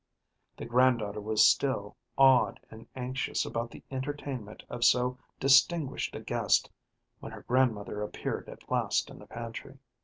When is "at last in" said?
8.49-9.19